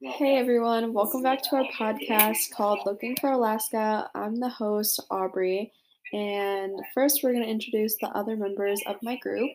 [0.00, 4.08] Hey everyone, welcome back to our podcast called Looking for Alaska.
[4.14, 5.72] I'm the host, Aubrey,
[6.12, 9.50] and first we're going to introduce the other members of my group.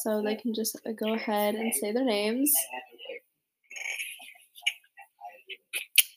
[0.00, 2.50] So they can just uh, go ahead and say their names.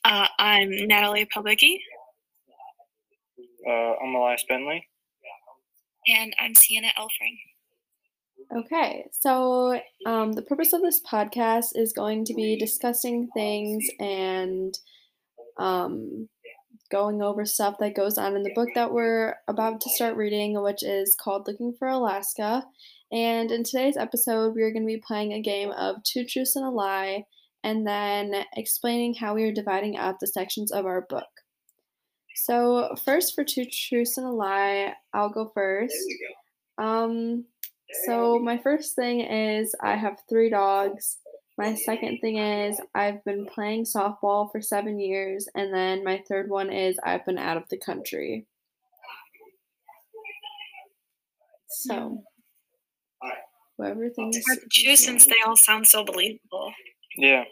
[0.05, 1.78] Uh, I'm Natalie Pelbicki.
[3.68, 4.88] Uh, I'm Elias Bentley.
[6.07, 7.38] And I'm Sienna Elfring.
[8.52, 14.78] Okay, so um, the purpose of this podcast is going to be discussing things and
[15.57, 16.28] um,
[16.92, 20.61] going over stuff that goes on in the book that we're about to start reading,
[20.61, 22.64] which is called Looking for Alaska.
[23.11, 26.56] And in today's episode, we are going to be playing a game of Two Truths
[26.56, 27.25] and a Lie
[27.64, 31.28] and then explaining how we are dividing up the sections of our book.
[32.36, 35.95] So, first for Two Truths and a Lie, I'll go first.
[36.78, 37.45] Um,
[38.06, 41.17] so, my first thing is I have three dogs.
[41.58, 45.48] My second thing is I've been playing softball for seven years.
[45.56, 48.48] And then my third one is I've been out of the country.
[51.70, 52.23] So,
[53.78, 54.38] whoever thinks.
[54.38, 56.73] It's hard to choose since they all sound so believable.
[57.17, 57.44] Yeah.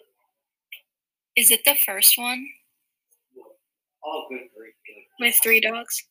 [1.35, 2.45] Is it the first one?
[5.19, 6.07] My three dogs.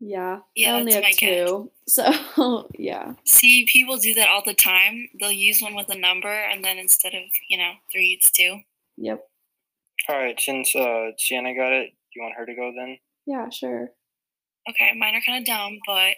[0.00, 1.48] Yeah, Yeah, I only that's have my guess.
[1.48, 1.70] two.
[1.88, 3.14] So, yeah.
[3.24, 5.08] See, people do that all the time.
[5.18, 8.60] They'll use one with a number, and then instead of, you know, three, it's two.
[8.96, 9.20] Yep.
[10.08, 10.38] All right.
[10.40, 12.98] Since uh, Sienna got it, do you want her to go then?
[13.26, 13.90] Yeah, sure.
[14.70, 16.14] Okay, mine are kind of dumb, but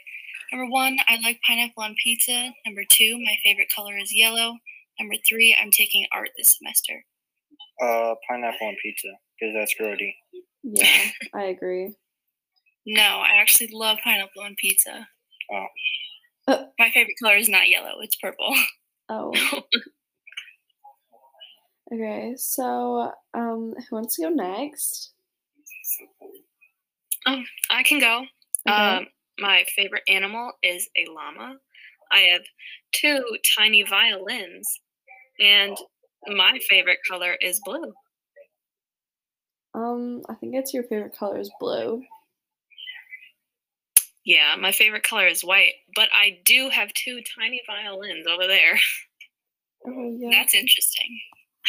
[0.52, 2.50] number one, I like pineapple on pizza.
[2.66, 4.54] Number two, my favorite color is yellow.
[4.98, 7.04] Number three, I'm taking art this semester.
[7.82, 9.08] Uh, pineapple on pizza
[9.38, 10.12] because that's grody.
[10.62, 11.94] Yeah, I agree.
[12.92, 15.06] No, I actually love pineapple on pizza.
[15.52, 15.66] Oh.
[16.48, 16.64] Uh.
[16.78, 18.54] My favorite color is not yellow, it's purple.
[19.08, 19.32] Oh.
[21.92, 25.12] Okay, so um, who wants to go next?
[27.26, 28.24] Um, I can go.
[28.68, 28.96] Okay.
[28.96, 29.06] Um,
[29.40, 31.56] my favorite animal is a llama.
[32.12, 32.42] I have
[32.92, 33.20] two
[33.58, 34.68] tiny violins,
[35.40, 35.76] and
[36.28, 37.92] my favorite color is blue.
[39.74, 42.04] Um, I think it's your favorite color is blue.
[44.24, 48.78] Yeah, my favorite color is white, but I do have two tiny violins over there.
[49.86, 50.28] Oh yeah.
[50.30, 51.20] That's interesting.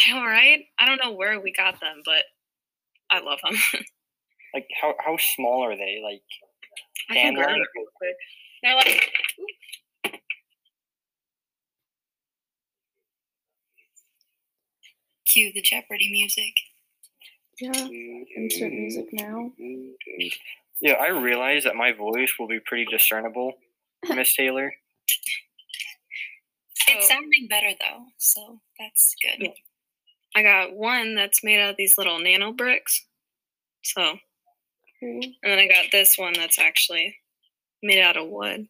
[0.06, 0.66] I know, right?
[0.79, 2.23] I don't know where we got them, but
[3.09, 3.56] I love them.
[4.53, 6.01] Like how how small are they?
[6.03, 6.23] Like
[7.09, 8.16] I can And grab one- real quick.
[8.62, 9.12] They're like
[15.25, 16.53] Cue the Jeopardy music.
[17.59, 17.88] Yeah.
[18.35, 19.51] Insert music now.
[19.59, 20.28] Mm-hmm.
[20.81, 23.53] Yeah, I realize that my voice will be pretty discernible,
[24.09, 24.74] Miss Taylor.
[26.88, 29.44] It's So- sounding better though, so that's good.
[29.46, 29.52] Yeah.
[30.36, 33.06] I got one that's made out of these little nano bricks.
[33.84, 34.18] So,
[35.00, 35.22] Cool.
[35.24, 37.18] and then I got this one that's actually
[37.84, 38.68] made out of wood.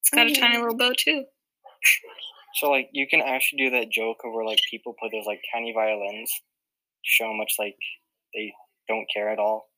[0.00, 1.24] It's got Oh, a tiny little bow too.
[2.54, 5.40] So like you can actually do that joke of where like people put those like
[5.52, 6.30] tiny violins,
[7.02, 7.76] show how much like
[8.34, 8.52] they
[8.88, 9.68] don't care at all.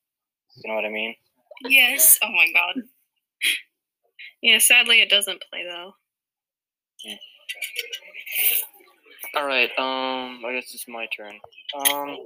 [0.63, 1.15] You know what I mean?
[1.63, 2.19] Yes.
[2.21, 2.83] Oh my god.
[4.41, 5.93] Yeah, sadly it doesn't play though.
[9.35, 9.69] All right.
[9.77, 11.39] Um, I guess it's my turn.
[11.89, 12.17] Um.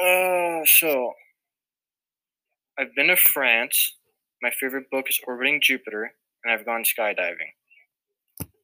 [0.00, 1.12] Uh, so
[2.78, 3.94] I've been to France.
[4.42, 6.12] My favorite book is Orbiting Jupiter,
[6.44, 7.52] and I've gone skydiving.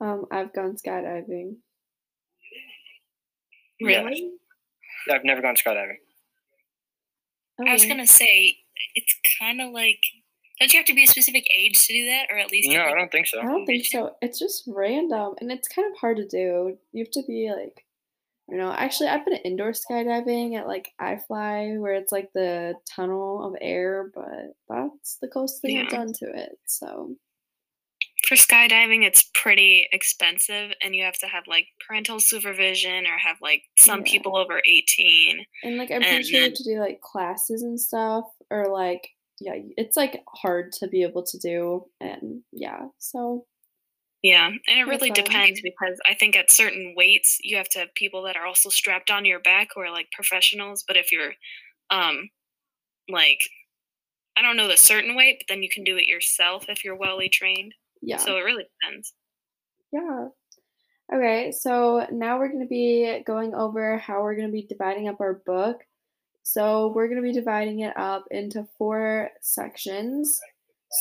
[0.01, 1.57] Um, I've gone skydiving.
[3.81, 4.33] Really?
[5.07, 5.97] Yeah, I've never gone skydiving.
[7.67, 8.60] I was Oh, gonna say
[8.95, 10.01] it's kind of like.
[10.59, 12.69] Don't you have to be a specific age to do that, or at least?
[12.69, 13.41] No, get, I don't think so.
[13.41, 14.15] I don't think so.
[14.21, 16.77] It's just random, and it's kind of hard to do.
[16.93, 17.83] You have to be like,
[18.47, 18.71] you know.
[18.71, 24.11] Actually, I've been indoor skydiving at like iFly, where it's like the tunnel of air,
[24.15, 26.59] but that's the closest thing I've done to it.
[26.67, 27.15] So
[28.27, 33.37] For skydiving, it's pretty expensive, and you have to have like parental supervision or have
[33.43, 34.05] like some Yeah.
[34.05, 35.45] people over 18.
[35.63, 39.11] And like I'm pretty sure you have to do like classes and stuff, or like
[39.41, 43.47] yeah, it's like hard to be able to do, and yeah, so
[44.23, 45.11] Yeah, and it really fun.
[45.11, 48.69] depends because I think at certain weights you have to have people that are also
[48.69, 50.85] strapped onto your back who are like professionals.
[50.87, 51.33] But if you're,
[51.91, 52.31] um,
[53.11, 53.41] like,
[54.37, 56.97] I don't know the certain weight, but then you can do it yourself if you're
[56.97, 57.75] well trained.
[58.03, 59.15] Yeah, So it really depends.
[59.93, 60.29] yeah.
[61.13, 65.09] Okay, so now we're going to be going over how we're going to be dividing
[65.09, 65.81] up our book.
[66.45, 70.41] So we're going to be dividing it up into four sections.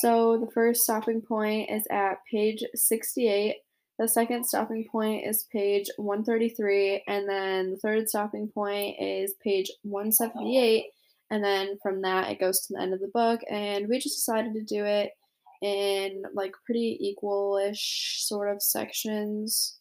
[0.01, 3.56] So the first stopping point is at page 68.
[4.00, 9.69] The second stopping point is page 133, and then the third stopping point is page
[9.84, 10.86] 178.
[11.31, 13.42] And then from that, it goes to the end of the book.
[13.50, 15.12] And we just decided to do it
[15.61, 19.77] in like pretty equal-ish sort of sections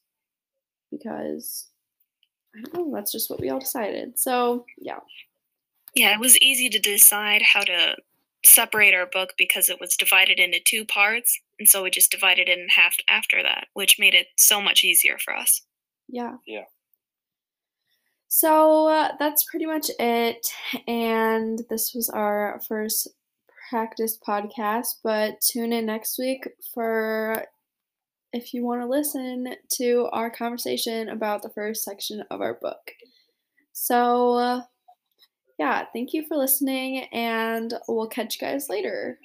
[0.90, 1.68] because
[2.56, 4.18] I don't know, that's just what we all decided.
[4.18, 5.00] So, yeah.
[5.94, 7.96] Yeah, it was easy to decide how to
[8.44, 11.38] separate our book because it was divided into two parts.
[11.58, 14.84] And so we just divided it in half after that, which made it so much
[14.84, 15.62] easier for us.
[16.08, 16.36] Yeah.
[16.46, 16.64] Yeah.
[18.28, 20.46] So uh, that's pretty much it.
[20.86, 23.08] And this was our first
[23.68, 27.44] practice podcast, but tune in next week for
[28.32, 32.92] if you want to listen to our conversation about the first section of our book.
[33.72, 34.62] So, uh,
[35.58, 39.18] yeah, thank you for listening, and we'll catch you guys later.